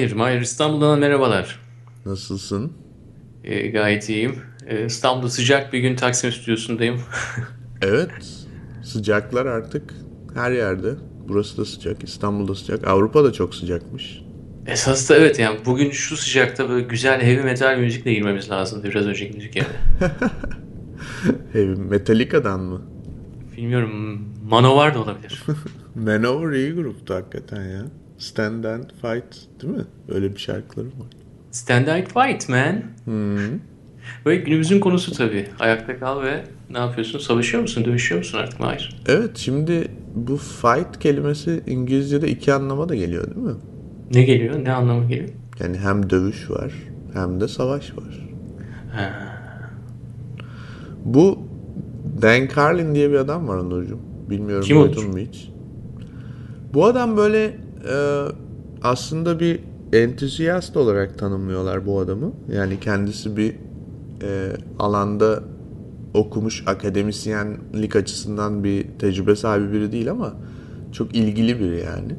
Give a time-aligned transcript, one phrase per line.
[0.00, 1.60] Hayır, Mahir İstanbul'dan merhabalar.
[2.06, 2.72] Nasılsın?
[3.44, 4.38] Ee, gayet iyiyim.
[4.66, 7.00] Ee, İstanbul'da sıcak bir gün Taksim stüdyosundayım.
[7.82, 8.10] evet,
[8.82, 9.94] sıcaklar artık
[10.34, 10.94] her yerde.
[11.28, 12.86] Burası da sıcak, İstanbul'da sıcak.
[12.88, 14.22] Avrupa da çok sıcakmış.
[14.66, 19.06] Esas da evet yani bugün şu sıcakta böyle güzel heavy metal müzikle girmemiz lazımdı biraz
[19.06, 19.70] önceki müzik yerine.
[21.52, 22.82] heavy Metallica'dan mı?
[23.56, 25.42] Bilmiyorum Manowar da olabilir.
[25.94, 27.99] Manowar iyi gruptu hakikaten ya.
[28.20, 29.84] Stand and Fight değil mi?
[30.08, 31.08] Öyle bir şarkıları var.
[31.50, 32.82] Stand and Fight man.
[33.04, 33.58] Hmm.
[34.26, 35.46] Böyle günümüzün konusu tabii.
[35.58, 37.18] Ayakta kal ve ne yapıyorsun?
[37.18, 37.84] Savaşıyor musun?
[37.84, 39.02] Dövüşüyor musun artık Mahir?
[39.08, 43.54] Evet şimdi bu fight kelimesi İngilizce'de iki anlama da geliyor değil mi?
[44.14, 44.64] Ne geliyor?
[44.64, 45.28] Ne anlamı geliyor?
[45.60, 46.72] Yani hem dövüş var
[47.12, 48.28] hem de savaş var.
[48.92, 49.10] Ha.
[51.04, 51.38] Bu
[52.22, 54.00] Dan Carlin diye bir adam var Onurcuğum.
[54.30, 55.50] Bilmiyorum Kim duydun mu hiç?
[56.74, 57.56] Bu adam böyle
[57.88, 58.24] e,
[58.82, 59.60] aslında bir
[59.92, 62.32] entüziyast olarak tanımlıyorlar bu adamı.
[62.52, 63.54] Yani kendisi bir
[64.22, 65.42] e, alanda
[66.14, 70.34] okumuş akademisyenlik açısından bir tecrübe sahibi biri değil ama
[70.92, 72.14] çok ilgili biri yani.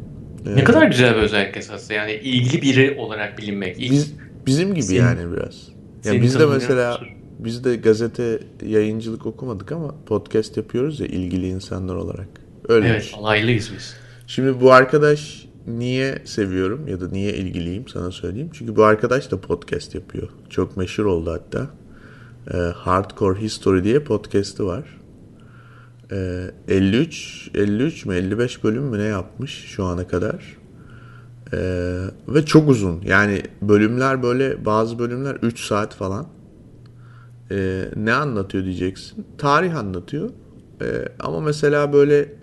[0.55, 3.79] Ne kadar güzel bir özellik esasında yani ilgili biri olarak bilinmek.
[3.79, 4.13] Biz,
[4.45, 5.67] bizim gibi senin, yani biraz.
[6.05, 6.99] Yani biz de mesela
[7.39, 12.27] biz de gazete yayıncılık okumadık ama podcast yapıyoruz ya ilgili insanlar olarak.
[12.67, 12.87] Öyle.
[12.87, 13.95] Evet alaylıyız biz.
[14.27, 18.49] Şimdi bu arkadaş niye seviyorum ya da niye ilgiliyim sana söyleyeyim.
[18.53, 20.29] Çünkü bu arkadaş da podcast yapıyor.
[20.49, 21.69] Çok meşhur oldu hatta.
[22.53, 24.99] E, Hardcore History diye podcast'ı var.
[26.11, 30.57] E, 53 53 mü 55 bölüm mü ne yapmış şu ana kadar.
[31.53, 31.57] E,
[32.27, 33.01] ve çok uzun.
[33.05, 36.27] Yani bölümler böyle bazı bölümler 3 saat falan.
[37.51, 39.25] E, ne anlatıyor diyeceksin.
[39.37, 40.29] Tarih anlatıyor.
[40.81, 40.85] E,
[41.19, 42.33] ama mesela böyle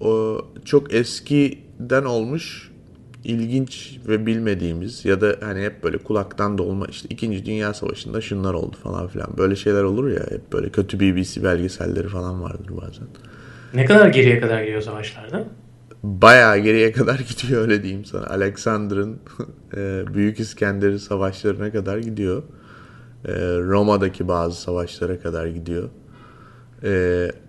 [0.00, 0.94] o çok
[1.80, 2.70] eskiden olmuş
[3.24, 7.46] ilginç ve bilmediğimiz ya da hani hep böyle kulaktan dolma işte 2.
[7.46, 9.38] Dünya Savaşı'nda şunlar oldu falan filan.
[9.38, 13.06] Böyle şeyler olur ya hep böyle kötü BBC belgeselleri falan vardır bazen.
[13.74, 15.44] Ne kadar geriye kadar gidiyor savaşlarda?
[16.02, 18.26] Bayağı geriye kadar gidiyor öyle diyeyim sana.
[18.26, 19.20] Alexander'ın
[19.76, 22.42] e, Büyük İskender'in savaşlarına kadar gidiyor.
[23.24, 25.88] E, Roma'daki bazı savaşlara kadar gidiyor.
[26.82, 26.90] E,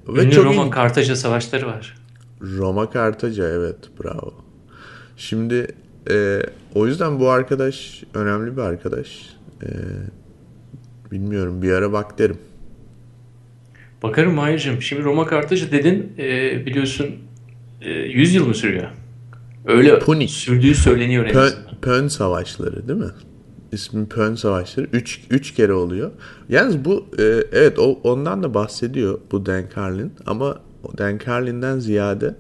[0.07, 2.02] ve Ünlü çok Roma Kartaca savaşları var.
[2.43, 4.33] Roma Kartaca evet bravo.
[5.17, 5.67] Şimdi
[6.09, 6.41] e,
[6.75, 9.29] o yüzden bu arkadaş önemli bir arkadaş.
[9.63, 9.69] E,
[11.11, 12.37] bilmiyorum bir ara bak derim.
[14.03, 14.81] Bakarım Mahir'cim.
[14.81, 17.07] Şimdi Roma Kartaca dedin e, biliyorsun
[17.81, 18.87] e, 100 yıl mı sürüyor?
[19.65, 20.29] Öyle Punik.
[20.29, 21.51] sürdüğü söyleniyor en Pön,
[21.81, 23.11] Pön Savaşları değil mi?
[23.71, 24.87] İsmi Pön Savaşları.
[24.93, 26.11] 3 3 kere oluyor.
[26.49, 30.59] Yalnız bu e, evet o ondan da bahsediyor bu Dan Carlin ama
[30.97, 32.35] Dan Carlin'den ziyade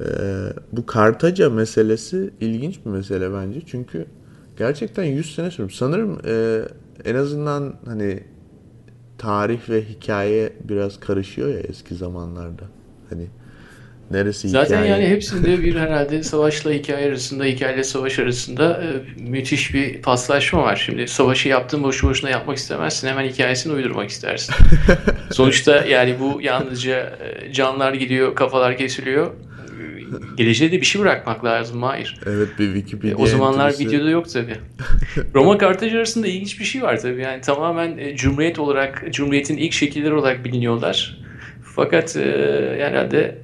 [0.00, 0.04] e,
[0.72, 3.60] bu Kartaca meselesi ilginç bir mesele bence.
[3.66, 4.06] Çünkü
[4.56, 5.76] gerçekten 100 sene sürmüş.
[5.76, 6.62] Sanırım e,
[7.04, 8.20] en azından hani
[9.18, 12.64] tarih ve hikaye biraz karışıyor ya eski zamanlarda.
[13.10, 13.26] Hani
[14.10, 14.90] neresi Zaten hikaye?
[14.90, 20.82] yani hepsinde bir herhalde savaşla hikaye arasında, hikayeyle savaş arasında e, müthiş bir paslaşma var.
[20.86, 23.08] Şimdi savaşı yaptığın boşu boşuna yapmak istemezsin.
[23.08, 24.54] Hemen hikayesini uydurmak istersin.
[25.32, 29.30] Sonuçta yani bu yalnızca e, canlar gidiyor, kafalar kesiliyor.
[30.36, 31.82] Geleceğe de bir şey bırakmak lazım.
[31.82, 32.20] Hayır.
[32.26, 33.88] Evet bir Wikipedia e, O zamanlar entrisi.
[33.88, 34.54] videoda yok tabi.
[35.34, 37.22] Roma Kartaca arasında ilginç bir şey var tabi.
[37.22, 41.18] Yani tamamen e, Cumhuriyet olarak, Cumhuriyet'in ilk şekilleri olarak biliniyorlar.
[41.76, 42.20] Fakat e,
[42.78, 43.38] herhalde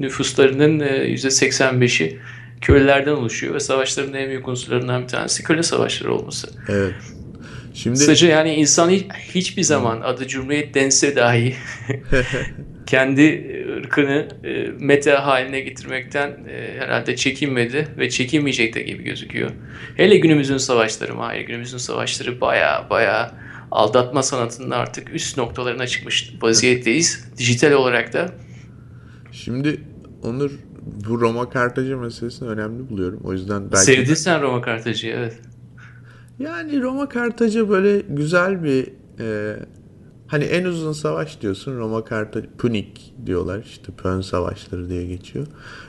[0.00, 2.18] nüfuslarının e, %85'i
[2.60, 6.48] kölelerden oluşuyor ve savaşların en büyük unsurlarından bir tanesi köle savaşları olması.
[6.68, 6.94] Evet.
[7.74, 7.98] Şimdi...
[7.98, 11.54] Kısaca yani insan hiç, hiçbir zaman adı Cumhuriyet dense dahi
[12.86, 19.50] kendi ırkını e, meta haline getirmekten e, herhalde çekinmedi ve çekinmeyecek de gibi gözüküyor.
[19.96, 23.34] Hele günümüzün savaşları, hayır günümüzün savaşları baya baya
[23.70, 27.24] aldatma sanatının artık üst noktalarına çıkmış vaziyetteyiz.
[27.38, 28.32] Dijital olarak da
[29.32, 29.80] Şimdi
[30.22, 30.50] Onur
[31.08, 33.20] bu Roma Kartaca meselesini önemli buluyorum.
[33.24, 33.84] O yüzden belki...
[33.84, 35.38] Sevdin sen Roma Kartaca'yı evet.
[36.38, 38.88] Yani Roma Kartaca böyle güzel bir
[39.20, 39.56] e,
[40.26, 45.46] hani en uzun savaş diyorsun Roma Kartaca Punik diyorlar işte Pön savaşları diye geçiyor.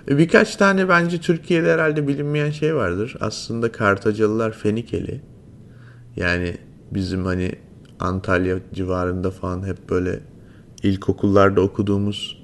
[0.09, 3.15] E, birkaç tane bence Türkiye'de herhalde bilinmeyen şey vardır.
[3.19, 5.21] Aslında Kartacalılar Fenikeli.
[6.15, 6.57] Yani
[6.91, 7.51] bizim hani
[7.99, 10.19] Antalya civarında falan hep böyle
[10.83, 12.42] ilkokullarda okuduğumuz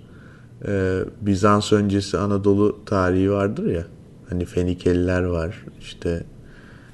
[0.68, 3.84] e, Bizans öncesi Anadolu tarihi vardır ya.
[4.30, 6.24] Hani Fenikeliler var, işte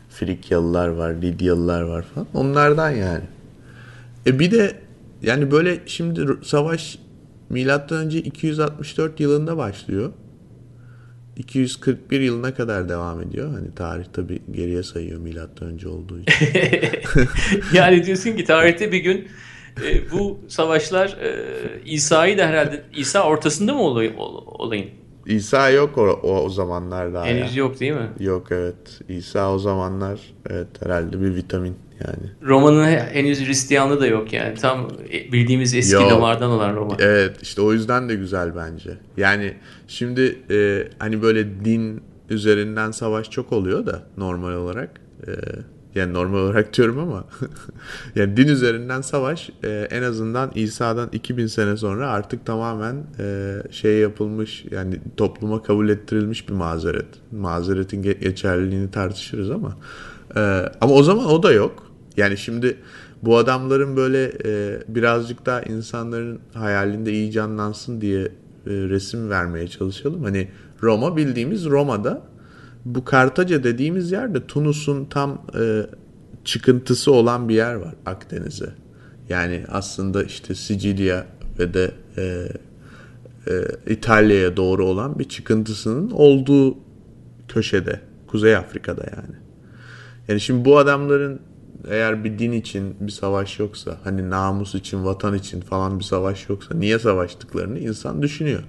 [0.10, 2.28] Frikyalılar var, Lidyalılar var falan.
[2.34, 3.24] Onlardan yani.
[4.28, 4.76] E bir de
[5.22, 7.00] yani böyle şimdi savaş
[7.50, 10.12] milattan önce 264 yılında başlıyor.
[11.38, 13.52] 241 yılına kadar devam ediyor.
[13.54, 16.48] Hani tarih tabi geriye sayıyor milattan önce olduğu için.
[17.74, 19.28] yani diyorsun ki tarihte bir gün
[19.84, 21.36] e, bu savaşlar e,
[21.86, 24.14] İsa'yı da herhalde İsa ortasında mı olay,
[24.46, 24.90] olayın?
[25.26, 27.26] İsa yok o, o, o zamanlar daha.
[27.26, 27.64] Henüz ya.
[27.64, 28.10] yok değil mi?
[28.20, 29.02] Yok evet.
[29.10, 30.20] İsa o zamanlar
[30.50, 32.32] evet herhalde bir vitamin yani.
[32.44, 34.56] Roma'nın henüz Hristiyanlığı da yok yani.
[34.56, 34.90] Tam
[35.32, 36.12] bildiğimiz eski Yok.
[36.12, 36.96] damardan olan Roma.
[37.00, 38.92] Evet işte o yüzden de güzel bence.
[39.18, 39.54] Yani
[39.88, 45.02] şimdi e, hani böyle din üzerinden savaş çok oluyor da normal olarak.
[45.28, 45.32] E,
[45.96, 47.24] yani normal olarak diyorum ama
[48.16, 53.98] yani din üzerinden savaş e, en azından İsa'dan 2000 sene sonra artık tamamen e, şey
[53.98, 57.08] yapılmış yani topluma kabul ettirilmiş bir mazeret.
[57.32, 59.78] Mazeretin ge- geçerliliğini tartışırız ama
[60.36, 60.40] e,
[60.82, 61.92] ama o zaman o da yok.
[62.18, 62.78] Yani şimdi
[63.22, 68.30] bu adamların böyle e, birazcık daha insanların hayalinde iyi canlansın diye e,
[68.66, 70.24] resim vermeye çalışalım.
[70.24, 70.48] Hani
[70.84, 72.22] Roma bildiğimiz Roma'da
[72.86, 75.82] bu Kartaca dediğimiz yerde Tunus'un tam e,
[76.46, 78.70] çıkıntısı olan bir yer var Akdeniz'e.
[79.30, 81.26] Yani aslında işte Sicilya
[81.60, 82.48] ve de e,
[83.48, 86.78] e, İtalya'ya doğru olan bir çıkıntısının olduğu
[87.48, 88.02] köşede.
[88.28, 89.36] Kuzey Afrika'da yani.
[90.28, 91.40] Yani şimdi bu adamların
[91.90, 96.50] eğer bir din için bir savaş yoksa hani namus için vatan için falan bir savaş
[96.50, 98.64] yoksa niye savaştıklarını insan düşünüyor.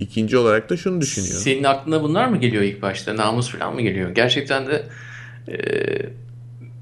[0.00, 1.32] İkinci olarak da şunu düşünüyor.
[1.34, 3.16] Senin aklına bunlar mı geliyor ilk başta?
[3.16, 4.10] Namus falan mı geliyor?
[4.10, 4.82] Gerçekten de
[5.48, 5.56] e,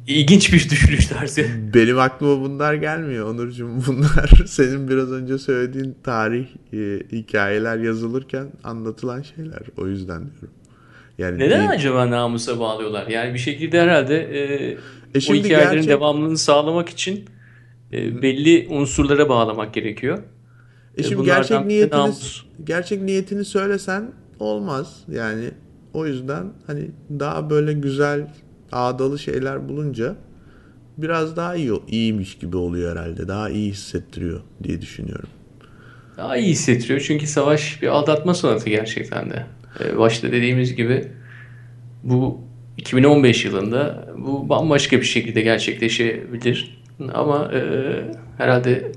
[0.06, 1.46] ilginç bir düşünüş tarzı.
[1.74, 3.70] Benim aklıma bunlar gelmiyor Onurcuğum.
[3.86, 9.62] Bunlar senin biraz önce söylediğin tarih e, hikayeler yazılırken anlatılan şeyler.
[9.76, 10.54] O yüzden diyorum.
[11.18, 13.06] Yani Neden değil- acaba namusa bağlıyorlar?
[13.06, 14.38] Yani bir şekilde herhalde e,
[14.72, 14.76] E
[15.16, 17.24] o şimdi hikayelerin gerçek- devamlılığını sağlamak için
[17.92, 20.18] e, belli unsurlara bağlamak gerekiyor.
[20.96, 22.44] E şimdi bunlardan gerçek niyetini namus.
[22.64, 25.04] gerçek niyetini söylesen olmaz.
[25.08, 25.50] Yani
[25.94, 28.34] o yüzden hani daha böyle güzel
[28.72, 30.16] ağdalı şeyler bulunca
[30.98, 33.28] biraz daha iyi iyiymiş gibi oluyor herhalde.
[33.28, 35.28] Daha iyi hissettiriyor diye düşünüyorum.
[36.16, 39.46] Daha iyi hissettiriyor çünkü savaş bir aldatma sanatı gerçekten de.
[39.84, 41.08] E, başta dediğimiz gibi
[42.02, 42.40] bu
[42.76, 46.82] 2015 yılında bu bambaşka bir şekilde gerçekleşebilir.
[47.14, 47.60] Ama e,
[48.38, 48.92] herhalde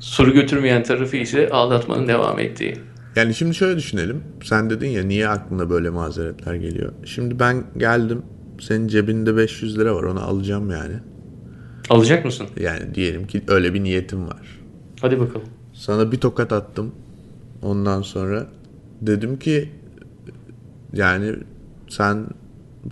[0.00, 2.76] soru götürmeyen tarafı ise aldatmanın devam ettiği.
[3.16, 4.22] Yani şimdi şöyle düşünelim.
[4.44, 6.92] Sen dedin ya niye aklına böyle mazeretler geliyor?
[7.04, 8.22] Şimdi ben geldim.
[8.60, 10.02] Senin cebinde 500 lira var.
[10.02, 10.94] Onu alacağım yani.
[11.90, 12.46] Alacak mısın?
[12.60, 14.60] Yani diyelim ki öyle bir niyetim var.
[15.00, 15.48] Hadi bakalım.
[15.72, 16.94] Sana bir tokat attım.
[17.62, 18.46] Ondan sonra
[19.00, 19.70] dedim ki
[20.92, 21.34] yani
[21.88, 22.26] sen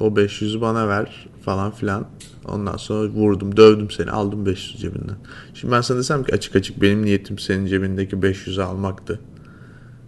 [0.01, 2.07] o 500'ü bana ver falan filan.
[2.49, 5.17] Ondan sonra vurdum, dövdüm seni, aldım 500 cebinden.
[5.55, 9.21] Şimdi ben sana desem ki açık açık benim niyetim senin cebindeki 500'ü almaktı.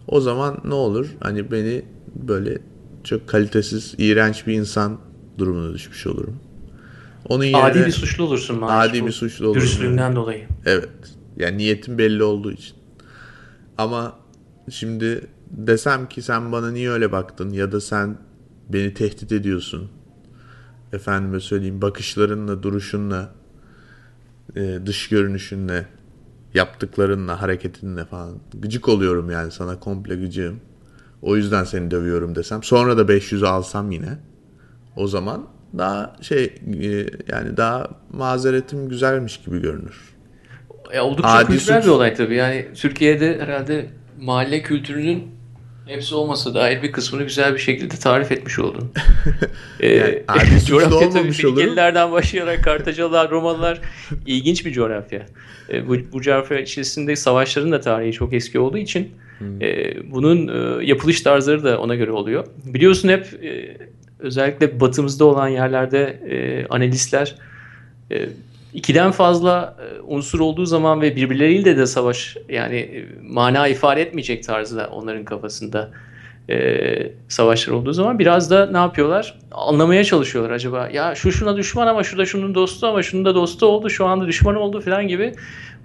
[0.09, 1.07] O zaman ne olur?
[1.21, 2.59] Hani beni böyle
[3.05, 4.99] çok kalitesiz, iğrenç bir insan
[5.39, 6.37] durumuna düşmüş olurum.
[7.29, 8.91] Onun yerine Adi bir suçlu olursun maalesef.
[8.91, 10.45] Adi bu bir suçlu olurum, Dürüstlüğünden dolayı.
[10.67, 10.89] Evet.
[11.37, 12.77] Yani niyetim belli olduğu için.
[13.79, 14.17] Ama
[14.71, 18.17] şimdi desem ki sen bana niye öyle baktın ya da sen
[18.69, 19.91] beni tehdit ediyorsun.
[20.93, 23.35] Efendime söyleyeyim bakışlarınla, duruşunla,
[24.57, 25.87] e, dış görünüşünle,
[26.55, 30.61] yaptıklarınla, hareketinle falan gıcık oluyorum yani sana komple gıcığım.
[31.23, 32.63] O yüzden seni dövüyorum desem.
[32.63, 34.19] Sonra da 500'ü alsam yine.
[34.97, 35.47] O zaman
[35.79, 36.45] daha şey
[36.83, 40.15] e, yani daha mazeretim güzelmiş gibi görünür.
[40.93, 41.87] E, oldukça Adi kültürel suç.
[41.87, 42.35] bir olay tabii.
[42.35, 43.87] Yani Türkiye'de herhalde
[44.21, 45.35] mahalle kültürünün
[45.87, 48.93] hepsi olmasa dair bir kısmını güzel bir şekilde tarif etmiş oldun.
[49.81, 49.89] Ee,
[50.29, 51.39] Yani suçlu coğrafya olmamış.
[51.39, 53.81] Fenikelilerden başlayarak Kartacalılar, Romalılar
[54.27, 55.27] ilginç bir coğrafya.
[55.71, 59.63] Ee, bu, bu coğrafya içerisinde savaşların da tarihi çok eski olduğu için Hmm.
[59.63, 62.47] e, bunun e, yapılış tarzları da ona göre oluyor.
[62.65, 63.77] Biliyorsun hep e,
[64.19, 67.35] özellikle batımızda olan yerlerde e, analistler
[68.11, 68.29] e,
[68.75, 74.45] ikiden fazla e, unsur olduğu zaman ve birbirleriyle de savaş yani e, mana ifade etmeyecek
[74.45, 75.91] tarzda onların kafasında
[76.51, 79.39] e, savaşlar olduğu zaman biraz da ne yapıyorlar?
[79.53, 80.89] Anlamaya çalışıyorlar acaba.
[80.89, 84.27] Ya şu şuna düşman ama şu şunun dostu ama şunun da dostu oldu şu anda
[84.27, 85.35] düşman oldu falan gibi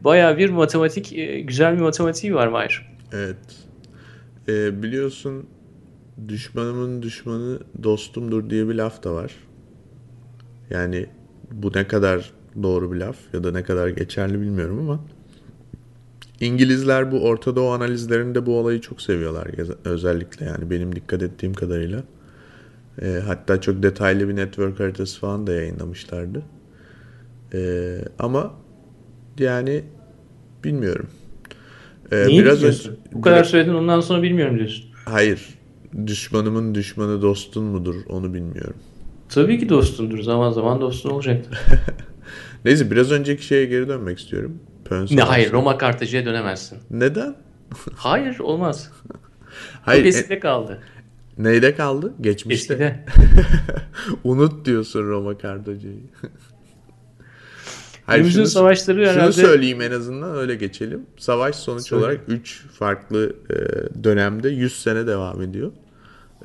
[0.02, 2.86] baya bir matematik e, güzel bir matematiği var Mahir.
[3.14, 3.38] Evet.
[4.48, 5.46] Ee, biliyorsun
[6.28, 9.32] düşmanımın düşmanı dostumdur diye bir laf da var.
[10.70, 11.06] Yani
[11.52, 12.32] bu ne kadar
[12.64, 15.00] doğru bir laf ya da ne kadar geçerli bilmiyorum ama
[16.40, 19.48] İngilizler bu Orta Doğu analizlerinde bu olayı çok seviyorlar
[19.86, 22.04] özellikle yani benim dikkat ettiğim kadarıyla.
[23.02, 26.42] Ee, hatta çok detaylı bir network haritası falan da yayınlamışlardı.
[27.54, 28.54] Ee, ama
[29.40, 29.84] yani
[30.64, 31.08] bilmiyorum.
[32.12, 34.86] Ee, Niye biraz önce- Bu kadar biraz- söyledin ondan sonra bilmiyorum diyorsun.
[35.06, 35.50] Hayır.
[36.08, 38.76] düşmanımın düşmanı dostun mudur onu bilmiyorum.
[39.30, 40.20] Tabii ki dostundur.
[40.24, 41.60] Zaman zaman dostun olacaktır.
[42.66, 44.60] Neyse biraz önceki şeye geri dönmek istiyorum.
[44.86, 46.78] Pön ne hayır Roma Kartacı'ya dönemezsin.
[46.92, 47.36] Neden?
[47.96, 48.92] hayır olmaz.
[49.82, 50.04] Hayır.
[50.04, 50.80] Çok eskide e, kaldı.
[51.38, 52.14] Neyde kaldı?
[52.22, 52.74] Geçmişte.
[52.74, 53.06] Eskide.
[54.24, 56.00] Unut diyorsun Roma Kartacı'yı.
[58.06, 59.32] Hayır, şunu, savaşları şunu herhalde...
[59.32, 61.06] söyleyeyim en azından öyle geçelim.
[61.18, 62.04] Savaş sonuç Söyle.
[62.04, 63.56] olarak 3 farklı e,
[64.04, 65.72] dönemde 100 sene devam ediyor.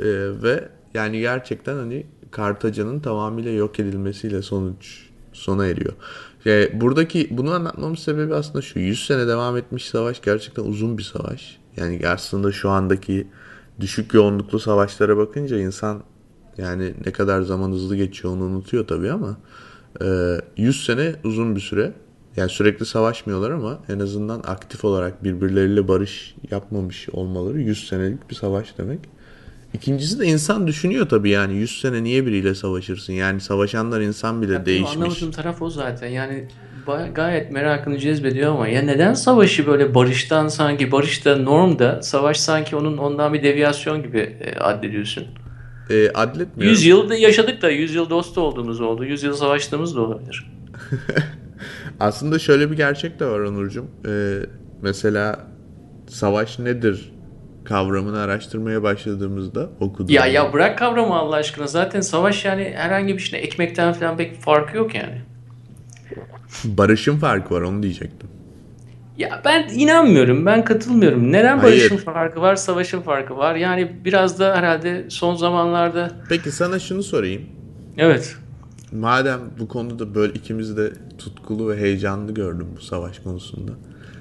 [0.01, 0.05] E,
[0.43, 5.04] ve yani gerçekten hani Kartaca'nın tamamıyla yok edilmesiyle sonuç
[5.35, 5.93] sona eriyor.
[6.45, 11.03] Yani buradaki bunu anlatmamın sebebi aslında şu 100 sene devam etmiş savaş gerçekten uzun bir
[11.03, 11.59] savaş.
[11.77, 13.27] Yani aslında şu andaki
[13.81, 16.03] düşük yoğunluklu savaşlara bakınca insan
[16.59, 19.37] yani ne kadar zaman hızlı geçiyor onu unutuyor tabii ama
[20.57, 21.93] 100 e, sene uzun bir süre.
[22.37, 28.35] Yani sürekli savaşmıyorlar ama en azından aktif olarak birbirleriyle barış yapmamış olmaları 100 senelik bir
[28.35, 29.01] savaş demek.
[29.75, 33.13] İkincisi de insan düşünüyor tabii yani 100 sene niye biriyle savaşırsın?
[33.13, 34.97] Yani savaşanlar insan bile ya değişmiş.
[34.97, 36.09] Anlamadığım taraf o zaten.
[36.09, 36.49] Yani
[37.15, 42.99] gayet merakını cezbediyor ama ya neden savaşı böyle barıştan sanki barışta normda savaş sanki onun
[42.99, 45.25] ondan bir deviyasyon gibi e, addediyorsun?
[45.91, 46.75] E, adletmiyorum.
[46.75, 49.05] 100 yıl yaşadık da 100 yıl dost olduğumuz oldu.
[49.05, 50.51] 100 yıl savaştığımız da olabilir.
[52.01, 53.87] Aslında şöyle bir gerçek de var Onurcuğum.
[54.07, 54.39] Ee,
[54.83, 55.41] mesela
[56.09, 57.14] savaş nedir
[57.65, 60.15] kavramını araştırmaya başladığımızda okudum.
[60.15, 61.67] Ya ya bırak kavramı Allah aşkına.
[61.67, 65.21] Zaten savaş yani herhangi bir şey ekmekten falan pek farkı yok yani.
[66.65, 68.29] Barışın farkı var onu diyecektim.
[69.19, 70.47] Ya ben inanmıyorum.
[70.47, 71.33] Ben katılmıyorum.
[71.33, 72.03] Neden barışın Hayır.
[72.03, 73.55] farkı var, savaşın farkı var?
[73.55, 76.11] Yani biraz da herhalde son zamanlarda...
[76.29, 77.43] Peki sana şunu sorayım.
[77.97, 78.37] Evet.
[78.93, 83.73] Madem bu konuda böyle ikimiz de tutkulu ve heyecanlı gördüm bu savaş konusunda.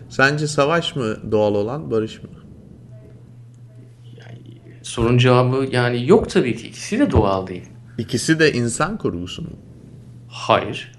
[0.09, 2.29] Sence savaş mı doğal olan, barış mı?
[4.83, 6.67] Sorun cevabı yani yok tabii ki.
[6.67, 7.63] İkisi de doğal değil.
[7.97, 9.49] İkisi de insan kurgusu mu?
[10.27, 10.91] Hayır.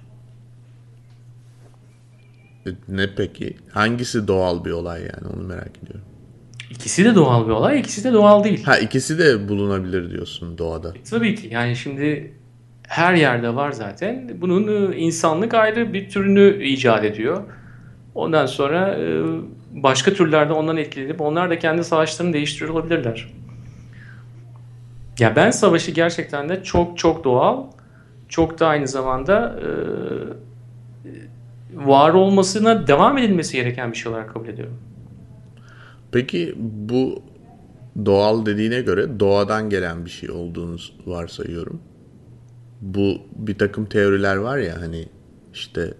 [2.66, 3.56] E, ne peki?
[3.72, 6.04] Hangisi doğal bir olay yani onu merak ediyorum.
[6.70, 8.64] İkisi de doğal bir olay, ikisi de doğal değil.
[8.64, 10.88] Ha ikisi de bulunabilir diyorsun doğada.
[10.88, 11.48] E, tabii ki.
[11.50, 12.34] Yani şimdi
[12.88, 14.30] her yerde var zaten.
[14.40, 17.42] Bunun e, insanlık ayrı bir türünü icat ediyor.
[18.14, 19.22] Ondan sonra e,
[19.70, 23.28] başka türlerde ondan etkilenip onlar da kendi savaşlarını değiştiriyor olabilirler.
[25.18, 27.64] Ya ben savaşı gerçekten de çok çok doğal,
[28.28, 29.68] çok da aynı zamanda e,
[31.86, 34.78] var olmasına devam edilmesi gereken bir şey olarak kabul ediyorum.
[36.12, 37.22] Peki bu
[38.04, 41.80] doğal dediğine göre doğadan gelen bir şey olduğunu varsayıyorum.
[42.80, 45.08] Bu bir takım teoriler var ya hani
[45.54, 45.94] işte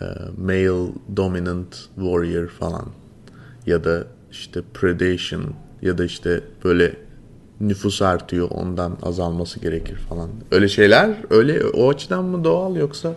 [0.00, 0.04] e,
[0.38, 2.86] male dominant warrior falan
[3.66, 5.44] ya da işte predation
[5.82, 7.07] ya da işte böyle
[7.60, 10.30] nüfus artıyor ondan azalması gerekir falan.
[10.50, 13.14] Öyle şeyler öyle o açıdan mı doğal yoksa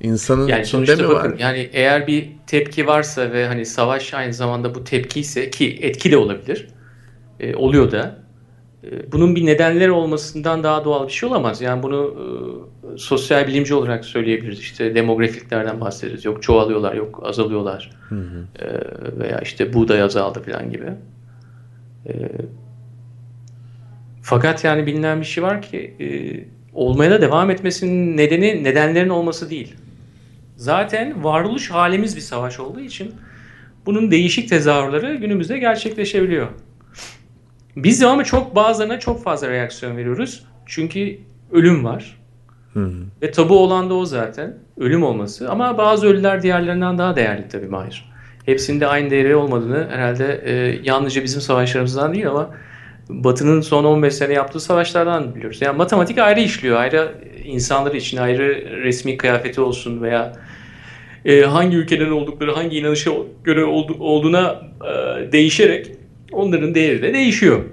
[0.00, 1.38] insanın yani içinde mi bakın, var?
[1.38, 6.10] Yani eğer bir tepki varsa ve hani savaş aynı zamanda bu tepki ise ki etki
[6.10, 6.68] de olabilir.
[7.40, 8.18] E, oluyor da.
[8.84, 11.60] E, bunun bir nedenleri olmasından daha doğal bir şey olamaz.
[11.60, 12.14] Yani bunu
[12.94, 14.60] e, sosyal bilimci olarak söyleyebiliriz.
[14.60, 16.24] İşte demografiklerden bahsederiz.
[16.24, 17.90] Yok çoğalıyorlar, yok azalıyorlar.
[18.08, 18.64] Hı hı.
[18.64, 18.68] E,
[19.18, 20.92] veya işte buğday azaldı falan gibi.
[22.06, 22.12] E,
[24.28, 26.06] fakat yani bilinen bir şey var ki e,
[26.74, 29.74] olmaya da devam etmesinin nedeni nedenlerin olması değil.
[30.56, 33.14] Zaten varoluş halimiz bir savaş olduğu için
[33.86, 36.48] bunun değişik tezahürleri günümüzde gerçekleşebiliyor.
[37.76, 40.44] Biz de ama çok bazılarına çok fazla reaksiyon veriyoruz.
[40.66, 41.18] Çünkü
[41.52, 42.18] ölüm var.
[42.74, 43.02] Hı hı.
[43.22, 44.56] Ve tabu olan da o zaten.
[44.76, 45.50] Ölüm olması.
[45.50, 48.12] Ama bazı ölüler diğerlerinden daha değerli tabii Mahir.
[48.46, 52.50] Hepsinde aynı değeri olmadığını herhalde e, yalnızca bizim savaşlarımızdan değil ama
[53.08, 55.58] Batı'nın son 15 sene yaptığı savaşlardan biliyoruz.
[55.62, 56.76] Yani matematik ayrı işliyor.
[56.76, 60.32] Ayrı insanlar için ayrı resmi kıyafeti olsun veya
[61.24, 63.10] e, hangi ülkeden oldukları, hangi inanışa
[63.44, 65.90] göre oldu, olduğuna e, değişerek
[66.32, 67.64] onların değeri de değişiyor.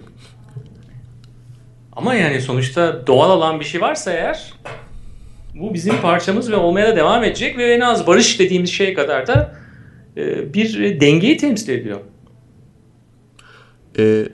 [1.94, 4.54] Ama yani sonuçta doğal olan bir şey varsa eğer
[5.54, 9.27] bu bizim parçamız ve olmaya da devam edecek ve en az barış dediğimiz şey kadar
[9.27, 9.56] da
[10.18, 12.00] e, bir dengeyi temsil ediyor.
[14.00, 14.25] E,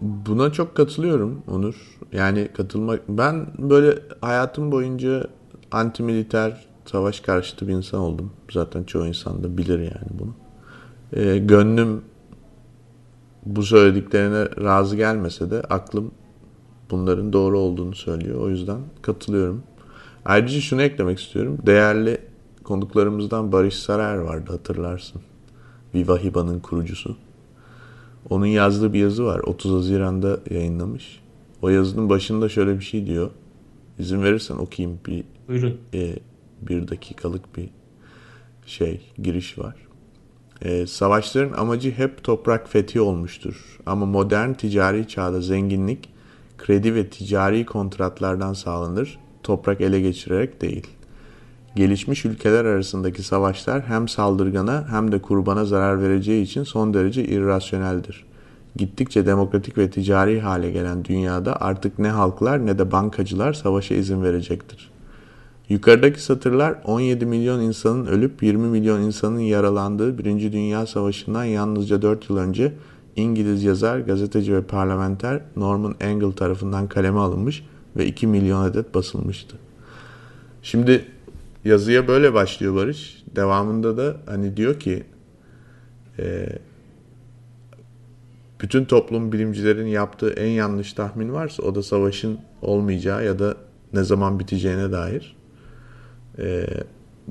[0.00, 1.74] Buna çok katılıyorum Onur.
[2.12, 5.26] Yani katılmak ben böyle hayatım boyunca
[5.70, 8.32] anti militer savaş karşıtı bir insan oldum.
[8.52, 10.34] Zaten çoğu insan da bilir yani bunu.
[11.12, 12.02] E, gönlüm
[13.46, 16.10] bu söylediklerine razı gelmese de aklım
[16.90, 18.40] bunların doğru olduğunu söylüyor.
[18.40, 19.62] O yüzden katılıyorum.
[20.24, 21.58] Ayrıca şunu eklemek istiyorum.
[21.66, 22.20] Değerli
[22.64, 25.22] konuklarımızdan Barış Sarer vardı hatırlarsın.
[25.94, 27.16] Viva Hiba'nın kurucusu.
[28.30, 29.38] Onun yazdığı bir yazı var.
[29.38, 31.20] 30 Haziran'da yayınlamış.
[31.62, 33.30] O yazının başında şöyle bir şey diyor.
[33.98, 35.78] İzin verirsen okuyayım bir Buyurun.
[35.94, 36.16] e,
[36.62, 37.70] bir dakikalık bir
[38.66, 39.74] şey giriş var.
[40.62, 43.78] E, savaşların amacı hep toprak fethi olmuştur.
[43.86, 46.08] Ama modern ticari çağda zenginlik
[46.58, 50.86] kredi ve ticari kontratlardan sağlanır, toprak ele geçirerek değil.
[51.76, 58.24] Gelişmiş ülkeler arasındaki savaşlar hem saldırgana hem de kurbana zarar vereceği için son derece irrasyoneldir.
[58.76, 64.22] Gittikçe demokratik ve ticari hale gelen dünyada artık ne halklar ne de bankacılar savaşa izin
[64.22, 64.90] verecektir.
[65.68, 72.30] Yukarıdaki satırlar 17 milyon insanın ölüp 20 milyon insanın yaralandığı Birinci Dünya Savaşı'ndan yalnızca 4
[72.30, 72.72] yıl önce
[73.16, 77.64] İngiliz yazar, gazeteci ve parlamenter Norman Angell tarafından kaleme alınmış
[77.96, 79.56] ve 2 milyon adet basılmıştı.
[80.62, 81.04] Şimdi
[81.64, 83.24] yazıya böyle başlıyor Barış.
[83.36, 85.04] Devamında da hani diyor ki
[86.18, 86.48] e,
[88.60, 93.56] bütün toplum bilimcilerin yaptığı en yanlış tahmin varsa o da savaşın olmayacağı ya da
[93.92, 95.36] ne zaman biteceğine dair.
[96.38, 96.66] E,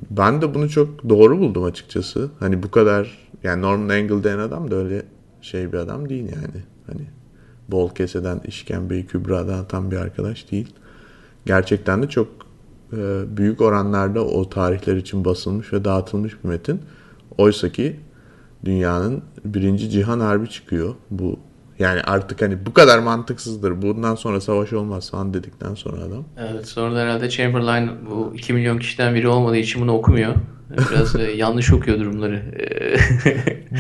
[0.10, 2.30] ben de bunu çok doğru buldum açıkçası.
[2.40, 5.04] Hani bu kadar yani Norman Angell denen adam da öyle
[5.42, 6.64] şey bir adam değil yani.
[6.88, 7.02] Hani
[7.70, 10.74] bol keseden işkembeyi kübradan atan bir arkadaş değil.
[11.46, 12.49] Gerçekten de çok
[13.38, 16.82] büyük oranlarda o tarihler için basılmış ve dağıtılmış bir metin.
[17.38, 18.00] Oysa ki
[18.66, 20.96] dünyanın birinci cihan harbi çıkıyor.
[21.12, 21.40] Bu
[21.80, 23.82] yani artık hani bu kadar mantıksızdır.
[23.82, 26.26] Bundan sonra savaş olmaz falan dedikten sonra adam.
[26.38, 30.36] Evet sonra da herhalde Chamberlain bu 2 milyon kişiden biri olmadığı için bunu okumuyor.
[30.92, 32.42] Biraz e, yanlış okuyor durumları.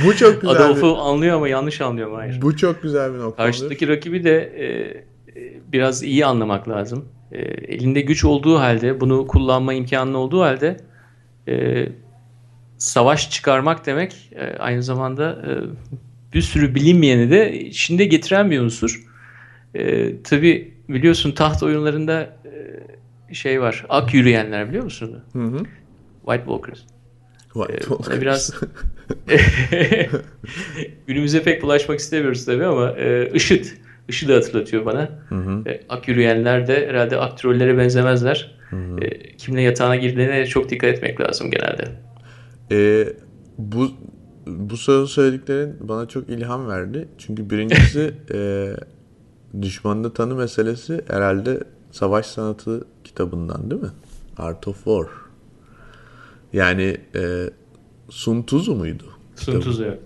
[0.06, 0.56] Bu çok güzel.
[0.56, 2.41] Adolf'u bir, anlıyor ama yanlış anlıyor Mahir.
[2.41, 3.43] bu çok güzel bir nokta.
[3.43, 7.06] Karşıdaki rakibi de e, e, biraz iyi anlamak lazım.
[7.32, 7.38] E,
[7.74, 10.78] elinde güç olduğu halde, bunu kullanma imkanı olduğu halde
[11.48, 11.88] e,
[12.78, 15.52] savaş çıkarmak demek e, aynı zamanda e,
[16.34, 19.04] bir sürü bilinmeyeni de içinde getiren bir unsur.
[19.76, 22.22] E, Tabi biliyorsun taht oyunlarında
[23.30, 23.86] e, şey var.
[23.89, 25.20] Ak yürüyenler biliyor musun?
[25.34, 25.58] Hı hı.
[26.26, 26.80] White Walkers.
[27.54, 28.22] White Ee, Walkers.
[28.22, 28.54] biraz
[31.08, 33.65] günümüze pek bulaşmak istemiyoruz tabii ama e, IŞİD.
[34.10, 35.10] IŞİD'i hatırlatıyor bana.
[35.30, 35.69] Hı hı.
[35.69, 38.60] E, ak yürüyenler de herhalde ak trollere benzemezler.
[39.02, 41.84] E, kimle yatağına girdiğine çok dikkat etmek lazım genelde.
[42.72, 43.13] Ee,
[43.58, 43.91] bu
[44.48, 47.08] bu söz söylediklerin bana çok ilham verdi.
[47.17, 48.72] Çünkü birincisi e,
[49.62, 51.60] düşmanını tanı meselesi herhalde
[51.91, 53.91] savaş sanatı kitabından değil mi?
[54.38, 55.08] Art of War.
[56.54, 57.50] Yani e,
[58.10, 59.06] Sun Tzu muydu?
[59.36, 60.00] Sun Tzu evet.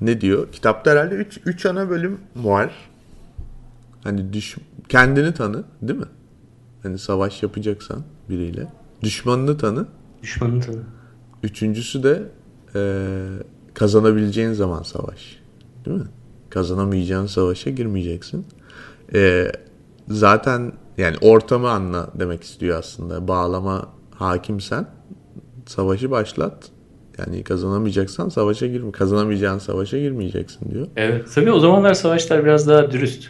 [0.00, 0.52] Ne diyor?
[0.52, 2.70] Kitapta herhalde 3 3 ana bölüm var.
[4.04, 4.56] Hani düş
[4.88, 6.06] kendini tanı, değil mi?
[6.82, 8.66] Hani savaş yapacaksan biriyle.
[9.02, 9.86] Düşmanını tanı.
[10.22, 10.82] Düşmanını tanı.
[11.42, 12.22] Üçüncüsü de
[12.74, 12.80] e,
[13.74, 15.40] kazanabileceğin zaman savaş.
[15.84, 16.06] Değil mi?
[16.50, 18.46] Kazanamayacağın savaşa girmeyeceksin.
[19.14, 19.52] E,
[20.08, 23.28] zaten yani ortamı anla demek istiyor aslında.
[23.28, 24.86] Bağlama hakimsen
[25.66, 26.70] savaşı başlat.
[27.18, 28.92] Yani kazanamayacaksan savaşa girme.
[28.92, 30.86] Kazanamayacağın savaşa girmeyeceksin diyor.
[30.96, 31.24] Evet.
[31.34, 33.28] Tabii o zamanlar savaşlar biraz daha dürüst.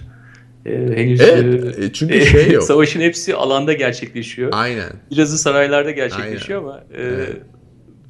[0.66, 2.62] E, henüz Evet, e, e, çünkü şey yok.
[2.62, 4.50] savaşın hepsi alanda gerçekleşiyor.
[4.52, 4.90] Aynen.
[5.10, 6.72] Birazı saraylarda gerçekleşiyor Aynen.
[6.72, 7.36] ama e, Evet.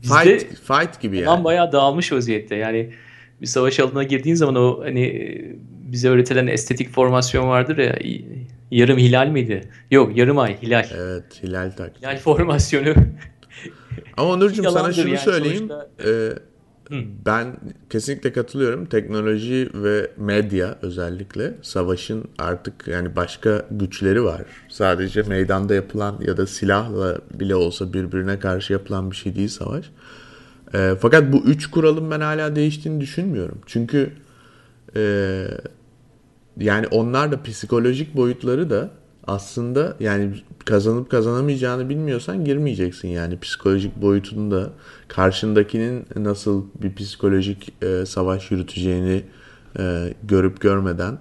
[0.03, 1.29] bizde Fight, fight gibi yani.
[1.29, 2.55] Alan bayağı dağılmış vaziyette.
[2.57, 2.91] Yani
[3.41, 5.53] bir savaş alanına girdiğin zaman o hani e,
[5.93, 7.97] bize öğretilen estetik formasyon vardır ya
[8.71, 9.61] yarım hilal miydi?
[9.91, 10.85] Yok yarım ay hilal.
[10.97, 11.93] Evet, hilal tak.
[12.01, 12.95] Hilal formasyonu.
[14.17, 15.69] Ama Onurcuğum sana şunu yani söyleyeyim.
[15.69, 15.89] sonuçta.
[16.05, 16.33] Ee,
[17.27, 17.57] ben
[17.91, 18.87] kesinlikle katılıyorum.
[18.87, 24.43] Teknoloji ve medya özellikle savaşın artık yani başka güçleri var.
[24.69, 29.91] Sadece meydanda yapılan ya da silahla bile olsa birbirine karşı yapılan bir şey değil savaş.
[30.75, 33.59] Ee, fakat bu üç kuralın ben hala değiştiğini düşünmüyorum.
[33.67, 34.11] Çünkü
[34.97, 35.45] e,
[36.61, 38.91] yani onlar da psikolojik boyutları da
[39.27, 40.31] aslında yani
[40.65, 44.71] kazanıp kazanamayacağını bilmiyorsan girmeyeceksin yani psikolojik boyutunu da
[45.09, 49.23] karşındakinin nasıl bir psikolojik e, savaş yürüteceğini
[49.79, 51.19] e, görüp görmeden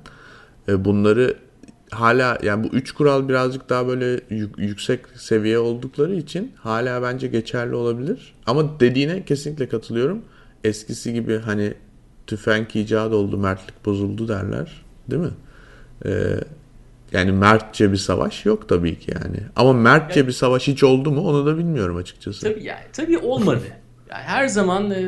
[0.68, 1.36] e, bunları
[1.92, 7.28] hala yani bu üç kural birazcık daha böyle yük- yüksek seviye oldukları için hala bence
[7.28, 8.36] geçerli olabilir.
[8.46, 10.22] Ama dediğine kesinlikle katılıyorum.
[10.64, 11.74] Eskisi gibi hani
[12.28, 14.84] tüfek icat oldu, mertlik bozuldu derler.
[15.10, 15.32] Değil mi?
[16.06, 16.40] Ee,
[17.14, 19.38] yani mertçe bir savaş yok tabii ki yani.
[19.56, 22.42] Ama mertçe bir savaş hiç oldu mu onu da bilmiyorum açıkçası.
[22.42, 23.62] tabii yani tabii olmadı.
[24.12, 25.06] Yani her zaman e,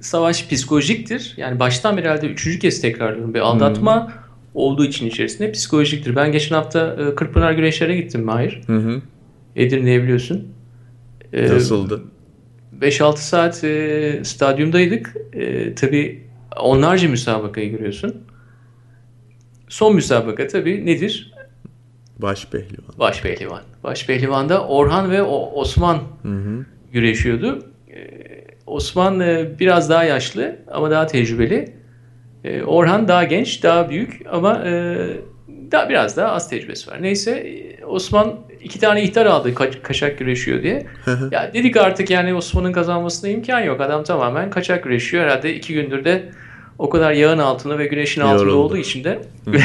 [0.00, 1.34] savaş psikolojiktir.
[1.36, 3.34] Yani baştan beri herhalde üçüncü kez tekrarlıyorum.
[3.34, 4.12] Bir aldatma
[4.54, 6.16] olduğu için içerisinde psikolojiktir.
[6.16, 8.60] Ben geçen hafta e, Kırkpınar Güreşler'e gittim Mahir.
[8.66, 9.02] Hı hı.
[9.56, 10.48] Edirne'ye biliyorsun.
[11.32, 12.02] E, Nasıldı?
[12.80, 15.16] 5-6 saat e, stadyumdaydık.
[15.32, 16.24] E, tabii
[16.60, 18.16] onlarca müsabakayı görüyorsun.
[19.70, 21.32] Son müsabaka tabii nedir?
[22.18, 22.98] Baş pehlivan.
[22.98, 23.60] Baş pehlivan.
[23.84, 26.66] Baş pehlivan'da Orhan ve Osman hı hı.
[26.92, 27.66] güreşiyordu.
[27.88, 28.10] Ee,
[28.66, 31.72] Osman e, biraz daha yaşlı ama daha tecrübeli.
[32.44, 34.96] Ee, Orhan daha genç, daha büyük ama e,
[35.72, 37.02] daha biraz daha az tecrübesi var.
[37.02, 40.86] Neyse e, Osman iki tane ihtar aldı kaçak güreşiyor diye.
[41.30, 43.80] ya dedik artık yani Osman'ın kazanmasına imkan yok.
[43.80, 45.24] Adam tamamen kaçak güreşiyor.
[45.24, 46.30] Herhalde iki gündür de
[46.80, 48.56] o kadar yağın altında ve güneşin altında Yoruldu.
[48.56, 49.22] olduğu için de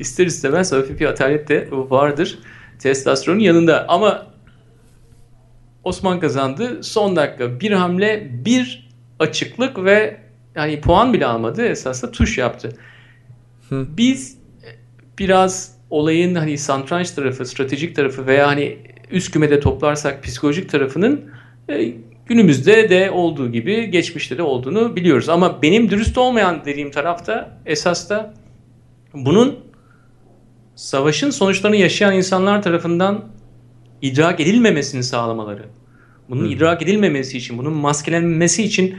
[0.00, 2.38] ister istemez hafif bir atalet de vardır.
[2.78, 3.88] Testosteronun yanında.
[3.88, 4.26] Ama
[5.84, 6.82] Osman kazandı.
[6.82, 10.20] Son dakika bir hamle, bir açıklık ve
[10.54, 11.66] yani puan bile almadı.
[11.66, 12.76] Esasında tuş yaptı.
[13.70, 14.38] Biz
[15.18, 18.78] biraz olayın hani santranç tarafı, stratejik tarafı veya hani
[19.10, 21.30] üst kümede toplarsak psikolojik tarafının
[21.68, 21.94] e,
[22.26, 25.28] günümüzde de olduğu gibi geçmişte de olduğunu biliyoruz.
[25.28, 28.34] Ama benim dürüst olmayan dediğim tarafta esas da
[29.14, 29.58] bunun
[30.74, 33.24] savaşın sonuçlarını yaşayan insanlar tarafından
[34.02, 35.64] idrak edilmemesini sağlamaları.
[36.28, 36.48] Bunun Hı.
[36.48, 38.96] idrak edilmemesi için, bunun maskelenmesi için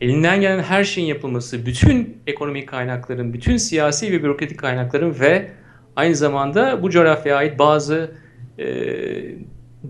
[0.00, 5.50] elinden gelen her şeyin yapılması, bütün ekonomik kaynakların, bütün siyasi ve bürokratik kaynakların ve
[5.96, 8.10] aynı zamanda bu coğrafyaya ait bazı
[8.58, 8.66] e,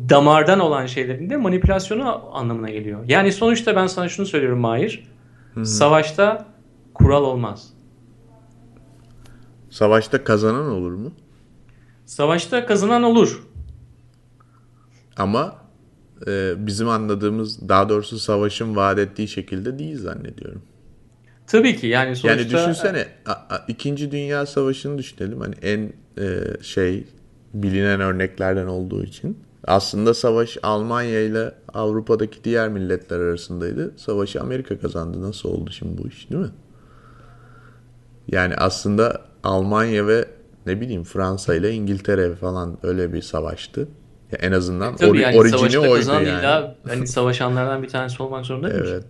[0.08, 3.04] damardan olan şeylerin de manipülasyonu anlamına geliyor.
[3.08, 5.08] Yani sonuçta ben sana şunu söylüyorum Mahir.
[5.54, 5.66] Hı-hı.
[5.66, 6.46] Savaşta
[6.94, 7.72] kural olmaz.
[9.70, 11.12] Savaşta kazanan olur mu?
[12.06, 13.46] Savaşta kazanan olur.
[15.16, 15.54] Ama
[16.26, 20.62] e, bizim anladığımız daha doğrusu savaşın vaat ettiği şekilde değil zannediyorum.
[21.46, 22.40] Tabii ki yani sonuçta...
[22.40, 25.40] Yani düşünsene a, a, İkinci Dünya Savaşı'nı düşünelim.
[25.40, 27.04] Hani en e, şey
[27.54, 29.38] bilinen örneklerden olduğu için.
[29.66, 33.92] Aslında savaş Almanya ile Avrupa'daki diğer milletler arasındaydı.
[33.96, 35.22] Savaşı Amerika kazandı.
[35.22, 36.50] Nasıl oldu şimdi bu iş değil mi?
[38.28, 40.28] Yani aslında Almanya ve
[40.66, 43.88] ne bileyim Fransa ile İngiltere falan öyle bir savaştı.
[44.32, 46.28] Ya en azından e, Tabii or- yani orijini oydu yani.
[46.28, 49.04] Illa, hani savaşanlardan bir tanesi olmak zorunda değil Evet.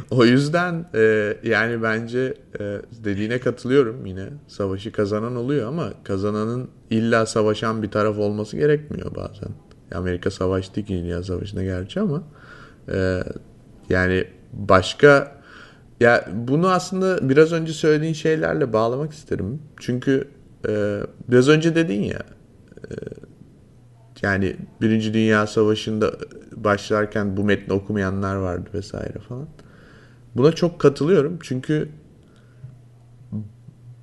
[0.10, 4.28] o yüzden e, yani bence e, dediğine katılıyorum yine.
[4.48, 9.48] Savaşı kazanan oluyor ama kazananın illa savaşan bir taraf olması gerekmiyor bazen.
[9.94, 12.22] Amerika savaştı ki Dünya Savaşı'na gerçi ama
[12.92, 13.22] e,
[13.88, 15.40] yani başka
[16.00, 19.62] ya bunu aslında biraz önce söylediğin şeylerle bağlamak isterim.
[19.80, 20.28] Çünkü
[20.68, 22.22] e, biraz önce dedin ya
[22.90, 22.94] e,
[24.24, 26.12] yani Birinci Dünya Savaşı'nda
[26.56, 29.46] başlarken bu metni okumayanlar vardı vesaire falan.
[30.36, 31.88] Buna çok katılıyorum çünkü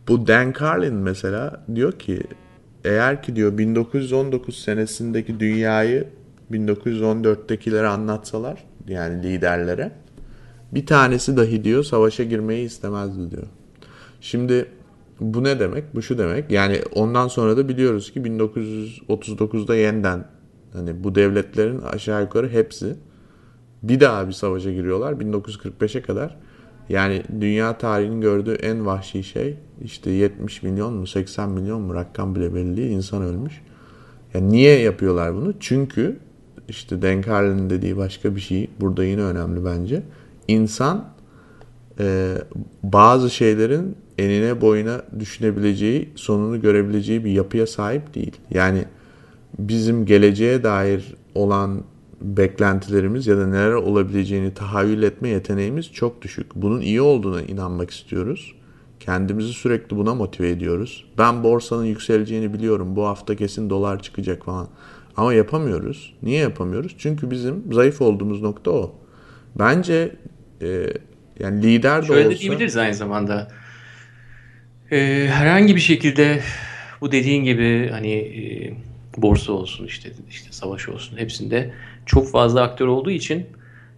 [0.07, 2.23] bu Dan Carlin mesela diyor ki
[2.86, 6.07] eğer ki diyor 1919 senesindeki dünyayı
[6.51, 9.91] 1914'tekilere anlatsalar yani liderlere
[10.71, 13.47] bir tanesi dahi diyor savaşa girmeyi istemezdi diyor.
[14.21, 14.65] Şimdi
[15.21, 15.95] bu ne demek?
[15.95, 16.51] Bu şu demek.
[16.51, 20.25] Yani ondan sonra da biliyoruz ki 1939'da yeniden
[20.73, 22.95] hani bu devletlerin aşağı yukarı hepsi
[23.84, 26.38] bir daha bir savaşa giriyorlar 1945'e kadar.
[26.89, 32.36] Yani dünya tarihinin gördüğü en vahşi şey işte 70 milyon mu 80 milyon mu rakam
[32.36, 33.62] bile belli değil insan ölmüş.
[34.34, 35.53] Yani niye yapıyorlar bunu?
[35.60, 36.19] Çünkü
[36.69, 40.03] işte Denkarlı'nın dediği başka bir şey burada yine önemli bence.
[40.47, 41.05] İnsan
[41.99, 42.38] e,
[42.84, 48.36] bazı şeylerin enine boyuna düşünebileceği, sonunu görebileceği bir yapıya sahip değil.
[48.51, 48.86] Yani
[49.60, 51.84] bizim geleceğe dair olan
[52.21, 56.55] beklentilerimiz ya da neler olabileceğini tahayyül etme yeteneğimiz çok düşük.
[56.55, 58.55] Bunun iyi olduğuna inanmak istiyoruz.
[58.99, 61.05] Kendimizi sürekli buna motive ediyoruz.
[61.17, 62.95] Ben borsanın yükseleceğini biliyorum.
[62.95, 64.67] Bu hafta kesin dolar çıkacak falan.
[65.17, 66.13] Ama yapamıyoruz.
[66.23, 66.95] Niye yapamıyoruz?
[66.97, 68.95] Çünkü bizim zayıf olduğumuz nokta o.
[69.60, 70.15] Bence
[70.62, 70.88] e,
[71.39, 72.39] yani lider de Şöyle olsa...
[72.39, 73.47] diyebiliriz aynı zamanda.
[74.91, 76.39] Ee, herhangi bir şekilde
[77.01, 78.73] bu dediğin gibi hani e,
[79.17, 81.73] borsa olsun işte işte savaş olsun hepsinde
[82.06, 83.45] çok fazla aktör olduğu için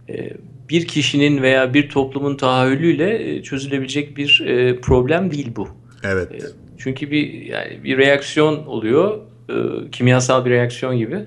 [0.08, 0.30] e,
[0.68, 5.68] bir kişinin veya bir toplumun tahayyülüyle e, çözülebilecek bir e, problem değil bu.
[6.04, 6.32] Evet.
[6.32, 6.38] E,
[6.78, 9.54] çünkü bir yani bir reaksiyon oluyor, e,
[9.90, 11.18] kimyasal bir reaksiyon gibi.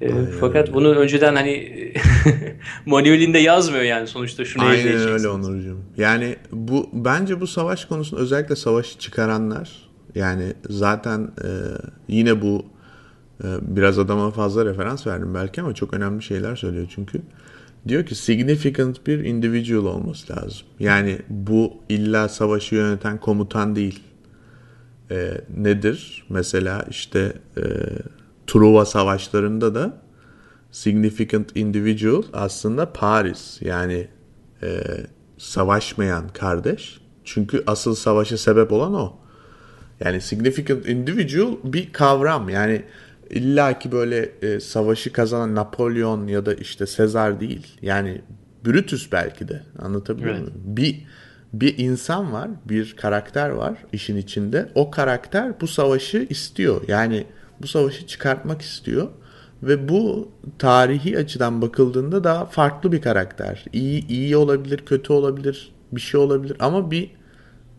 [0.00, 0.10] E,
[0.40, 1.72] fakat bunu önceden hani
[2.86, 5.78] manuelinde yazmıyor yani sonuçta şunu Aynen öyle Onurcuğum.
[5.96, 11.48] Yani bu bence bu savaş konusunda özellikle savaşı çıkaranlar yani zaten e,
[12.08, 12.64] yine bu
[13.44, 17.22] e, biraz adama fazla referans verdim belki ama çok önemli şeyler söylüyor çünkü.
[17.88, 20.66] Diyor ki significant bir individual olması lazım.
[20.78, 24.00] Yani bu illa savaşı yöneten komutan değil.
[25.10, 26.24] E, nedir?
[26.28, 27.62] Mesela işte e,
[28.52, 29.98] Truva savaşlarında da
[30.70, 34.08] significant individual aslında Paris yani
[34.62, 34.82] e,
[35.38, 37.00] savaşmayan kardeş.
[37.24, 39.16] Çünkü asıl savaşa sebep olan o.
[40.04, 42.48] Yani significant individual bir kavram.
[42.48, 42.82] Yani
[43.30, 47.66] illa ki böyle e, savaşı kazanan Napolyon ya da işte Sezar değil.
[47.82, 48.20] Yani
[48.66, 49.62] Brutus belki de.
[49.78, 50.40] Anlatabiliyor evet.
[50.40, 50.60] muyum?
[50.64, 51.06] Bir
[51.52, 54.68] bir insan var, bir karakter var işin içinde.
[54.74, 56.82] O karakter bu savaşı istiyor.
[56.88, 57.26] Yani
[57.62, 59.08] bu savaşı çıkartmak istiyor.
[59.62, 63.64] Ve bu tarihi açıdan bakıldığında daha farklı bir karakter.
[63.72, 67.10] İyi iyi olabilir, kötü olabilir, bir şey olabilir ama bir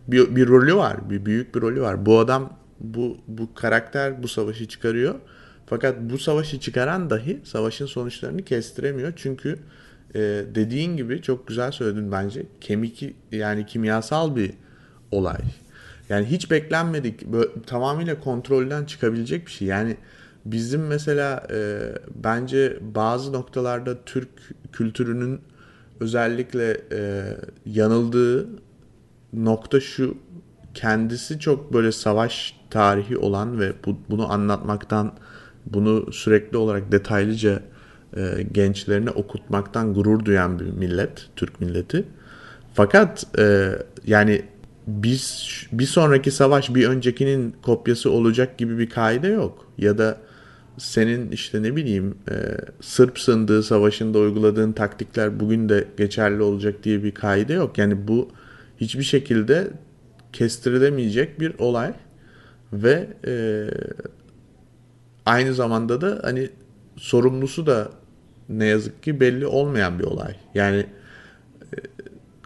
[0.08, 2.06] bir, bir rolü var, bir büyük bir rolü var.
[2.06, 5.14] Bu adam bu bu karakter bu savaşı çıkarıyor.
[5.66, 9.12] Fakat bu savaşı çıkaran dahi savaşın sonuçlarını kestiremiyor.
[9.16, 9.58] Çünkü
[10.14, 10.20] e,
[10.54, 12.46] dediğin gibi çok güzel söyledin bence.
[12.60, 14.52] Kemik yani kimyasal bir
[15.10, 15.40] olay.
[16.12, 17.26] Yani hiç beklenmedik.
[17.26, 19.68] Böyle, tamamıyla kontrolden çıkabilecek bir şey.
[19.68, 19.96] Yani
[20.44, 21.80] bizim mesela e,
[22.14, 24.28] bence bazı noktalarda Türk
[24.72, 25.40] kültürünün
[26.00, 27.22] özellikle e,
[27.66, 28.48] yanıldığı
[29.32, 30.16] nokta şu
[30.74, 35.12] kendisi çok böyle savaş tarihi olan ve bu, bunu anlatmaktan
[35.66, 37.62] bunu sürekli olarak detaylıca
[38.16, 42.04] e, gençlerine okutmaktan gurur duyan bir millet, Türk milleti.
[42.74, 43.72] Fakat e,
[44.06, 44.42] yani
[44.86, 49.66] biz bir sonraki savaş bir öncekinin kopyası olacak gibi bir kaide yok.
[49.78, 50.18] Ya da
[50.78, 52.34] senin işte ne bileyim e,
[52.80, 57.78] Sırp sındığı savaşında uyguladığın taktikler bugün de geçerli olacak diye bir kaide yok.
[57.78, 58.28] Yani bu
[58.76, 59.70] hiçbir şekilde
[60.32, 61.94] kestirilemeyecek bir olay
[62.72, 63.34] ve e,
[65.26, 66.50] aynı zamanda da hani
[66.96, 67.88] sorumlusu da
[68.48, 70.34] ne yazık ki belli olmayan bir olay.
[70.54, 70.86] Yani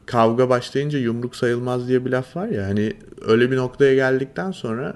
[0.07, 2.93] kavga başlayınca yumruk sayılmaz diye bir laf var ya hani
[3.27, 4.95] öyle bir noktaya geldikten sonra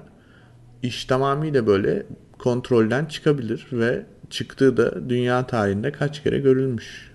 [0.83, 2.05] iş tamamıyla böyle
[2.39, 7.11] kontrolden çıkabilir ve çıktığı da dünya tarihinde kaç kere görülmüş.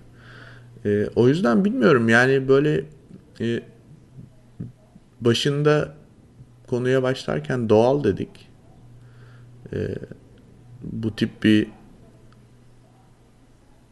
[0.85, 2.83] E, o yüzden bilmiyorum yani böyle
[3.41, 3.61] e,
[5.21, 5.93] başında
[6.67, 8.49] konuya başlarken doğal dedik.
[9.73, 9.77] E,
[10.83, 11.67] bu tip bir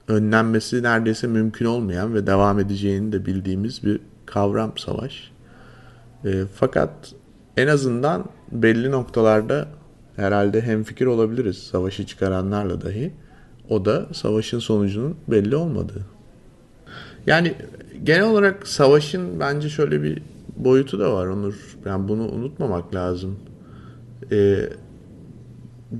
[0.07, 5.31] önlenmesi neredeyse mümkün olmayan ve devam edeceğini de bildiğimiz bir kavram savaş.
[6.25, 7.13] E, fakat
[7.57, 9.67] en azından belli noktalarda
[10.15, 13.13] herhalde hemfikir olabiliriz savaşı çıkaranlarla dahi.
[13.69, 16.05] O da savaşın sonucunun belli olmadığı.
[17.27, 17.53] Yani
[18.03, 20.21] genel olarak savaşın bence şöyle bir
[20.57, 21.77] boyutu da var Onur.
[21.85, 23.39] Yani bunu unutmamak lazım.
[24.31, 24.69] Ee,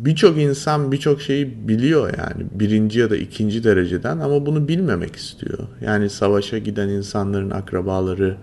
[0.06, 5.60] birçok insan birçok şeyi biliyor yani birinci ya da ikinci dereceden ama bunu bilmemek istiyor.
[5.82, 8.38] Yani savaşa giden insanların akrabaları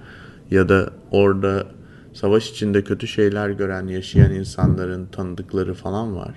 [0.50, 1.66] ya da orada
[2.12, 6.34] savaş içinde kötü şeyler gören, yaşayan insanların tanıdıkları falan var.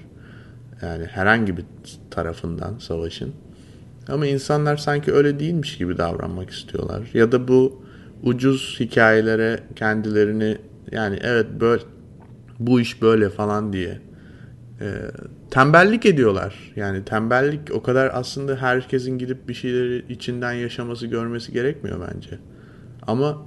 [0.82, 1.65] Yani herhangi bir
[2.12, 3.34] tarafından savaşın.
[4.08, 7.01] Ama insanlar sanki öyle değilmiş gibi davranmak istiyorlar.
[7.13, 7.82] Ya da bu
[8.23, 10.58] ucuz hikayelere kendilerini
[10.91, 11.82] yani evet böyle
[12.60, 13.99] bu iş böyle falan diye
[14.82, 14.86] e,
[15.52, 16.74] tembellik ediyorlar.
[16.76, 22.40] Yani tembellik o kadar aslında herkesin gidip bir şeyleri içinden yaşaması görmesi gerekmiyor bence.
[23.08, 23.38] Ama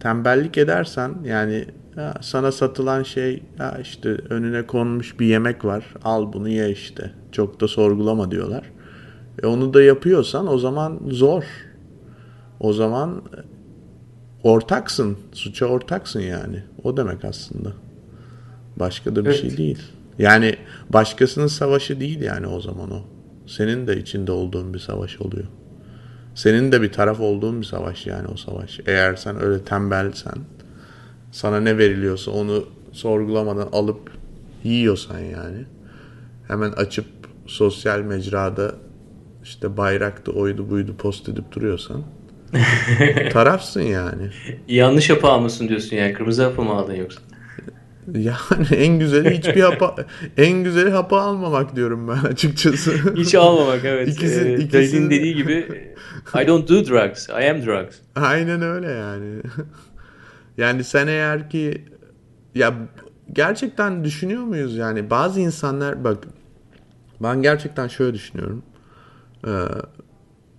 [0.00, 6.32] tembellik edersen yani ya sana satılan şey ya işte önüne konmuş bir yemek var al
[6.32, 8.70] bunu ye işte çok da sorgulama diyorlar.
[9.42, 11.44] E onu da yapıyorsan o zaman zor.
[12.60, 13.22] O zaman
[14.42, 15.18] ortaksın.
[15.32, 16.62] Suça ortaksın yani.
[16.84, 17.72] O demek aslında.
[18.76, 19.40] Başka da bir evet.
[19.40, 19.78] şey değil.
[20.18, 20.56] Yani
[20.90, 23.02] başkasının savaşı değil yani o zaman o.
[23.46, 25.46] Senin de içinde olduğun bir savaş oluyor.
[26.34, 28.80] Senin de bir taraf olduğun bir savaş yani o savaş.
[28.86, 30.34] Eğer sen öyle tembelsen,
[31.32, 34.10] sana ne veriliyorsa onu sorgulamadan alıp
[34.64, 35.64] yiyorsan yani.
[36.48, 37.06] Hemen açıp
[37.46, 38.74] sosyal mecrada
[39.42, 42.02] işte bayraktı, oydu, buydu post edip duruyorsan
[43.32, 44.30] tarafsın yani.
[44.68, 46.12] Yanlış hapa almışsın diyorsun yani.
[46.12, 47.20] Kırmızı hapa mı aldın yoksa?
[48.14, 49.96] Yani en güzeli hiçbir hapa
[50.36, 52.92] en güzeli hapa almamak diyorum ben açıkçası.
[53.16, 54.08] Hiç almamak evet.
[54.08, 55.10] İkisi, ee, ikisi...
[55.10, 55.68] dediği gibi
[56.42, 57.28] I don't do drugs.
[57.28, 57.96] I am drugs.
[58.16, 59.40] Aynen öyle yani.
[60.56, 61.84] yani sen eğer ki
[62.54, 62.74] ya
[63.32, 66.24] gerçekten düşünüyor muyuz yani bazı insanlar bak
[67.22, 68.62] ben gerçekten şöyle düşünüyorum.
[69.46, 69.50] Ee,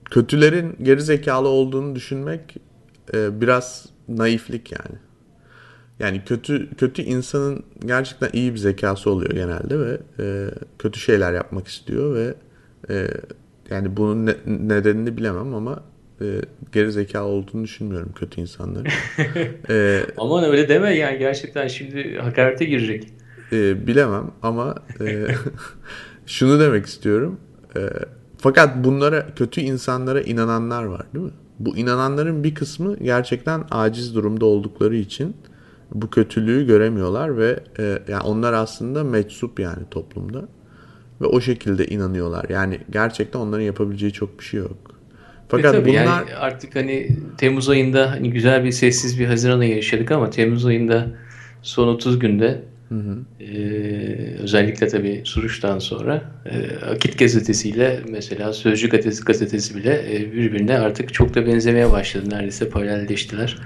[0.06, 2.58] kötülerin geri zekalı olduğunu düşünmek
[3.14, 5.00] e, biraz naiflik yani.
[6.00, 11.68] Yani kötü kötü insanın gerçekten iyi bir zekası oluyor genelde ve e, kötü şeyler yapmak
[11.68, 12.34] istiyor ve
[12.90, 13.08] e,
[13.70, 15.84] yani bunun ne, nedenini bilemem ama
[16.22, 16.26] e,
[16.72, 18.88] geri zekalı olduğunu düşünmüyorum kötü insanların.
[19.70, 23.08] e, Aman öyle deme yani gerçekten şimdi hakarete girecek.
[23.52, 25.28] E, bilemem ama e,
[26.26, 27.40] şunu demek istiyorum.
[27.76, 27.80] E,
[28.38, 31.32] Fakat bunlara kötü insanlara inananlar var değil mi?
[31.60, 35.36] Bu inananların bir kısmı gerçekten aciz durumda oldukları için
[35.94, 40.48] bu kötülüğü göremiyorlar ve e, yani onlar aslında meczup yani toplumda
[41.22, 42.46] ve o şekilde inanıyorlar.
[42.50, 44.78] Yani gerçekten onların yapabileceği çok bir şey yok.
[45.50, 49.76] Fakat e bunlar yani artık hani Temmuz ayında hani güzel bir sessiz bir Haziran ayı
[49.76, 51.08] yaşadık ama Temmuz ayında
[51.62, 53.44] son 30 günde Hı hı.
[53.44, 60.80] Ee, özellikle tabii Suruç'tan sonra e, Akit gazetesiyle mesela Sözcü gazetesi, gazetesi bile e, birbirine
[60.80, 62.30] artık çok da benzemeye başladı.
[62.30, 63.58] Neredeyse paralelleştiler.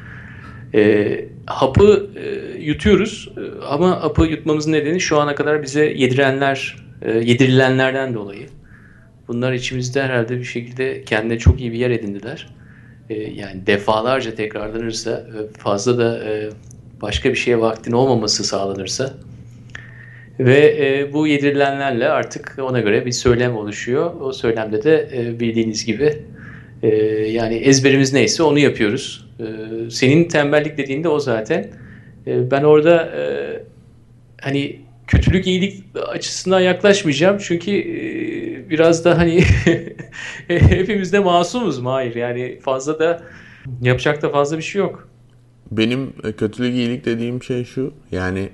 [0.74, 7.12] E, hapı e, yutuyoruz e, ama hapı yutmamızın nedeni şu ana kadar bize yedirenler, e,
[7.12, 8.48] yedirilenlerden dolayı.
[9.28, 12.50] Bunlar içimizde herhalde bir şekilde kendine çok iyi bir yer edindiler.
[13.10, 16.50] E, yani defalarca tekrarlanırsa fazla da e,
[17.02, 19.14] başka bir şeye vaktin olmaması sağlanırsa
[20.40, 24.22] ve e, bu yedirilenlerle artık ona göre bir söylem oluşuyor.
[24.22, 26.22] O söylemde de e, bildiğiniz gibi
[26.84, 26.88] e,
[27.32, 29.28] yani ezberimiz neyse onu yapıyoruz.
[29.40, 29.46] E,
[29.90, 31.68] senin tembellik dediğinde o zaten.
[32.28, 33.24] E, ben orada e,
[34.42, 39.44] hani kötülük iyilik açısından yaklaşmayacağım çünkü e, biraz da hani
[40.48, 43.24] hepimiz de masumuz Mahir yani fazla da
[43.82, 45.08] yapacak da fazla bir şey yok.
[45.72, 47.94] Benim e, kötülük iyilik dediğim şey şu.
[48.12, 48.50] Yani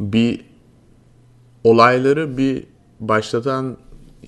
[0.00, 0.40] bir
[1.64, 2.62] olayları bir
[3.00, 3.76] başlatan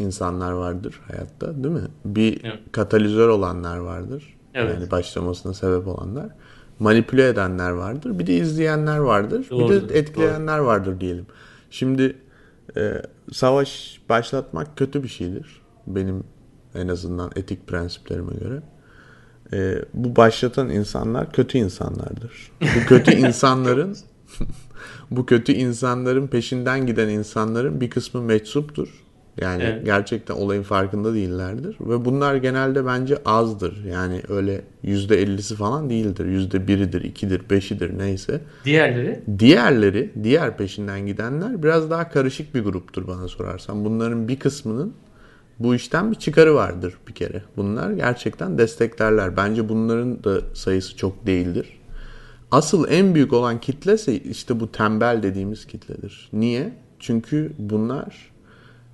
[0.00, 1.88] insanlar vardır hayatta değil mi?
[2.04, 2.58] Bir evet.
[2.72, 4.38] katalizör olanlar vardır.
[4.54, 4.74] Evet.
[4.74, 6.28] Yani başlamasına sebep olanlar.
[6.78, 8.18] Manipüle edenler vardır.
[8.18, 9.46] Bir de izleyenler vardır.
[9.50, 10.66] Doğrudur, bir de etkileyenler doğru.
[10.66, 11.26] vardır diyelim.
[11.70, 12.16] Şimdi
[12.76, 15.62] e, savaş başlatmak kötü bir şeydir.
[15.87, 16.24] Benim
[16.74, 18.62] en azından etik prensiplerime göre
[19.52, 22.52] e, bu başlatan insanlar kötü insanlardır.
[22.61, 23.96] Bu kötü insanların
[25.11, 29.04] bu kötü insanların peşinden giden insanların bir kısmı meczuptur.
[29.42, 29.85] Yani evet.
[29.85, 31.77] gerçekten olayın farkında değillerdir.
[31.81, 33.85] Ve bunlar genelde bence azdır.
[33.85, 36.27] Yani öyle yüzde ellisi falan değildir.
[36.27, 38.40] Yüzde biridir, ikidir, beşidir neyse.
[38.64, 39.20] Diğerleri?
[39.38, 43.85] Diğerleri, diğer peşinden gidenler biraz daha karışık bir gruptur bana sorarsan.
[43.85, 44.94] Bunların bir kısmının
[45.59, 47.42] bu işten bir çıkarı vardır bir kere.
[47.57, 49.37] Bunlar gerçekten desteklerler.
[49.37, 51.79] Bence bunların da sayısı çok değildir.
[52.51, 56.29] Asıl en büyük olan kitle ise işte bu tembel dediğimiz kitledir.
[56.33, 56.72] Niye?
[56.98, 58.31] Çünkü bunlar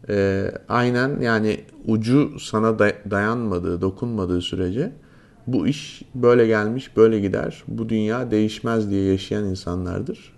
[0.09, 2.79] e, aynen yani ucu sana
[3.11, 4.93] dayanmadığı, dokunmadığı sürece
[5.47, 10.33] bu iş böyle gelmiş, böyle gider, bu dünya değişmez diye yaşayan insanlardır.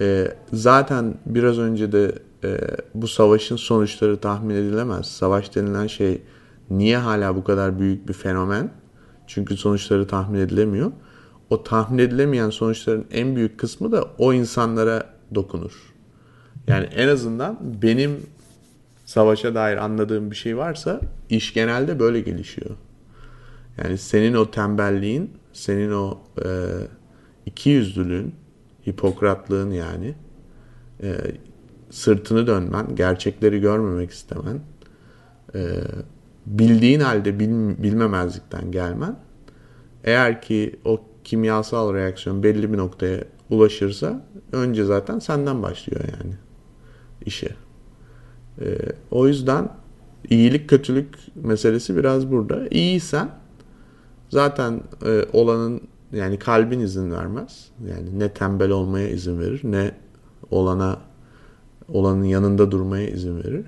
[0.00, 2.12] E, zaten biraz önce de
[2.44, 2.58] e,
[2.94, 5.06] bu savaşın sonuçları tahmin edilemez.
[5.06, 6.22] Savaş denilen şey
[6.70, 8.70] niye hala bu kadar büyük bir fenomen?
[9.26, 10.92] Çünkü sonuçları tahmin edilemiyor.
[11.50, 15.72] O tahmin edilemeyen sonuçların en büyük kısmı da o insanlara dokunur.
[16.66, 18.20] Yani en azından benim
[19.08, 22.70] savaşa dair anladığım bir şey varsa iş genelde böyle gelişiyor.
[23.78, 26.48] Yani senin o tembelliğin, senin o e,
[27.46, 28.34] iki yüzlülüğün,
[28.86, 30.14] Hipokratlığın yani
[31.02, 31.16] e,
[31.90, 34.60] sırtını dönmen, gerçekleri görmemek istemen,
[35.54, 35.60] e,
[36.46, 39.16] bildiğin halde bil, bilmemezlikten gelmen,
[40.04, 46.34] eğer ki o kimyasal reaksiyon belli bir noktaya ulaşırsa önce zaten senden başlıyor yani
[47.26, 47.67] işe.
[48.60, 48.78] E,
[49.10, 49.68] o yüzden
[50.30, 52.68] iyilik kötülük meselesi biraz burada.
[52.70, 53.30] İyiysen
[54.30, 55.80] zaten e, olanın
[56.12, 57.68] yani kalbin izin vermez.
[57.88, 59.92] Yani ne tembel olmaya izin verir ne
[60.50, 60.98] olana
[61.88, 63.66] olanın yanında durmaya izin verir.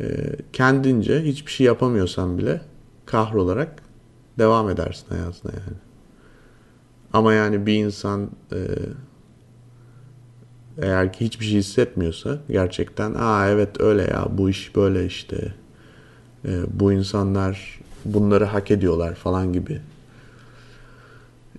[0.00, 0.06] E,
[0.52, 2.60] kendince hiçbir şey yapamıyorsan bile
[3.06, 3.82] kahrolarak
[4.38, 5.76] devam edersin hayatına yani.
[7.12, 8.58] Ama yani bir insan e,
[10.82, 15.54] eğer ki hiçbir şey hissetmiyorsa gerçekten aa evet öyle ya bu iş böyle işte
[16.44, 19.80] e, bu insanlar bunları hak ediyorlar falan gibi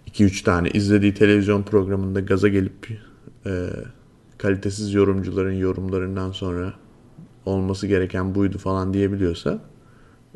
[0.07, 2.87] 2-3 tane izlediği televizyon programında gaza gelip
[3.45, 3.69] e,
[4.37, 6.73] kalitesiz yorumcuların yorumlarından sonra
[7.45, 9.59] olması gereken buydu falan diyebiliyorsa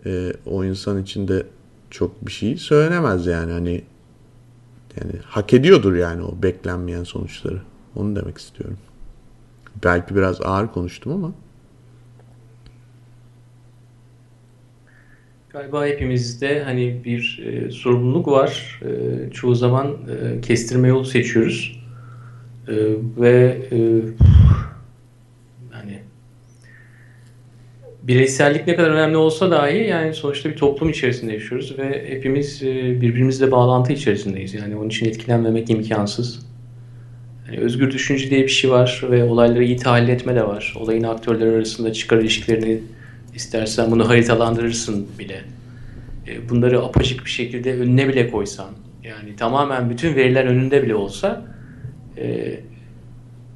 [0.06, 1.46] e, o insan için de
[1.90, 3.84] çok bir şey söylenemez yani hani
[5.02, 7.62] yani hak ediyordur yani o beklenmeyen sonuçları.
[7.96, 8.78] Onu demek istiyorum.
[9.84, 11.34] Belki biraz ağır konuştum ama.
[15.50, 18.82] Galiba hepimizde hani bir e, sorumluluk var.
[18.86, 21.82] E, çoğu zaman e, kestirme yolu seçiyoruz.
[22.68, 22.74] E,
[23.18, 23.78] ve e,
[25.72, 26.00] hani
[28.04, 33.02] bireysellik ne kadar önemli olsa dahi yani sonuçta bir toplum içerisinde yaşıyoruz ve hepimiz e,
[33.02, 34.54] birbirimizle bağlantı içerisindeyiz.
[34.54, 36.53] Yani onun için etkilenmemek imkansız.
[37.54, 40.74] Yani özgür düşünce diye bir şey var ve olayları iyi tahlil etme de var.
[40.80, 42.80] Olayın aktörleri arasında çıkar ilişkilerini
[43.36, 45.42] istersen bunu haritalandırırsın bile.
[46.28, 48.70] E, bunları apaçık bir şekilde önüne bile koysan,
[49.04, 51.46] yani tamamen bütün veriler önünde bile olsa
[52.18, 52.56] e,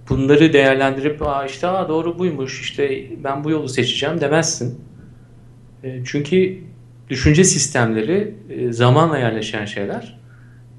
[0.09, 4.81] bunları değerlendirip Aa işte doğru buymuş işte ben bu yolu seçeceğim demezsin.
[5.83, 6.57] E, çünkü
[7.09, 8.33] düşünce sistemleri
[8.69, 10.16] zamanla yerleşen şeyler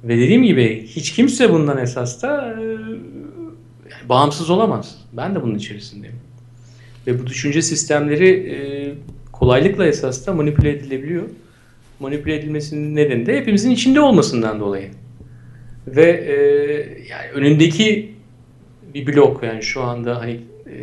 [0.04, 4.98] ve dediğim gibi hiç kimse bundan esas da e, bağımsız olamaz.
[5.12, 6.16] Ben de bunun içerisindeyim.
[7.06, 8.56] Ve bu düşünce sistemleri e,
[9.32, 11.22] kolaylıkla esas da manipüle edilebiliyor.
[12.00, 14.90] Manipüle edilmesinin nedeni de hepimizin içinde olmasından dolayı.
[15.86, 16.34] Ve e,
[17.08, 18.14] yani önündeki
[18.94, 20.76] bir blok yani şu anda hani e,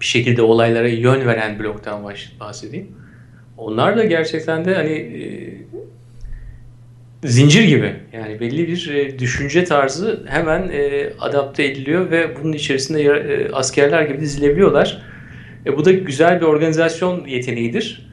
[0.00, 2.88] bir şekilde olaylara yön veren bloktan bahsedeyim.
[3.56, 5.24] Onlar da gerçekten de hani e,
[7.24, 13.02] zincir gibi yani belli bir e, düşünce tarzı hemen e, adapte ediliyor ve bunun içerisinde
[13.02, 15.02] e, askerler gibi dizilebiliyorlar.
[15.66, 18.10] E, bu da güzel bir organizasyon yeteneğidir.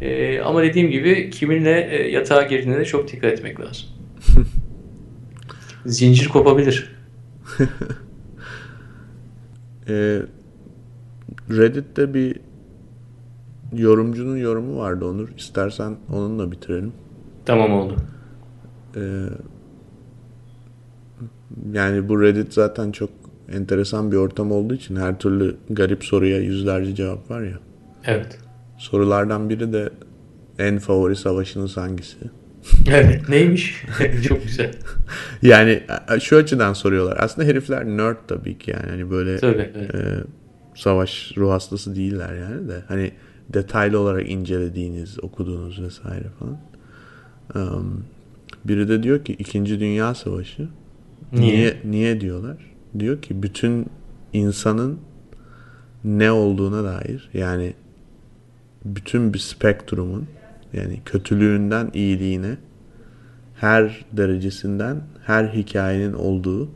[0.00, 3.88] E, ama dediğim gibi kiminle e, yatağa girdiğine de çok dikkat etmek lazım.
[5.86, 6.96] Zincir kopabilir.
[9.88, 10.20] e,
[11.50, 12.36] Reddit'te bir
[13.72, 15.28] yorumcunun yorumu vardı Onur.
[15.38, 16.92] İstersen onunla bitirelim.
[17.46, 17.96] Tamam oldu.
[18.96, 19.00] Ee,
[21.72, 23.10] yani bu Reddit zaten çok
[23.52, 27.58] enteresan bir ortam olduğu için her türlü garip soruya yüzlerce cevap var ya.
[28.04, 28.38] Evet.
[28.78, 29.90] Sorulardan biri de
[30.58, 32.16] en favori savaşınız hangisi?
[32.90, 33.84] Evet neymiş?
[34.28, 34.72] çok güzel.
[35.42, 35.82] Yani
[36.20, 37.16] şu açıdan soruyorlar.
[37.20, 38.90] Aslında herifler nerd tabii ki yani.
[38.90, 39.94] Hani böyle tabii, evet.
[39.94, 40.18] e,
[40.74, 42.82] savaş ruh hastası değiller yani de.
[42.88, 43.12] Hani
[43.48, 46.58] detaylı olarak incelediğiniz, okuduğunuz vesaire falan.
[47.54, 48.04] Um,
[48.64, 50.68] biri de diyor ki İkinci Dünya Savaşı.
[51.32, 51.56] Niye?
[51.56, 52.56] Niye, niye diyorlar?
[52.98, 53.86] Diyor ki bütün
[54.32, 54.98] insanın
[56.04, 57.74] ne olduğuna dair yani
[58.84, 60.26] bütün bir spektrumun
[60.72, 62.56] yani kötülüğünden iyiliğine
[63.54, 66.68] her derecesinden her hikayenin olduğu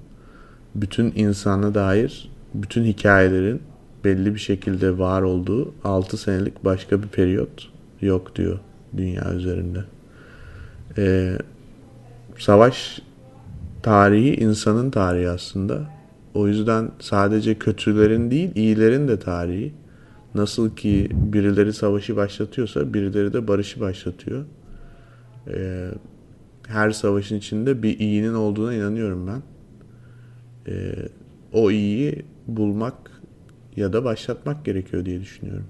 [0.74, 3.62] bütün insana dair bütün hikayelerin
[4.04, 7.68] belli bir şekilde var olduğu 6 senelik başka bir periyot
[8.00, 8.58] yok diyor
[8.96, 9.84] dünya üzerinde.
[10.98, 11.38] Ee,
[12.38, 13.02] savaş
[13.82, 15.96] tarihi insanın tarihi aslında.
[16.34, 19.74] O yüzden sadece kötülerin değil iyilerin de tarihi.
[20.34, 24.44] Nasıl ki birileri savaşı başlatıyorsa birileri de barışı başlatıyor.
[25.48, 25.88] Ee,
[26.66, 29.42] her savaşın içinde bir iyinin olduğuna inanıyorum ben.
[30.72, 30.94] Ee,
[31.52, 32.94] o iyiyi bulmak
[33.76, 35.66] ya da başlatmak gerekiyor diye düşünüyorum.